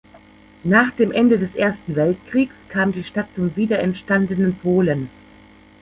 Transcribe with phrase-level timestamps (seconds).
[0.63, 5.11] Nach dem Ende des Ersten Weltkriegs kam die Stadt zum wiederentstandenen Polen.